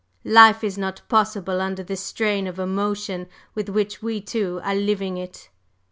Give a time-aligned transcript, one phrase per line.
[0.25, 5.17] Life is not possible under the strain of emotion with which we two are living
[5.17, 5.51] it.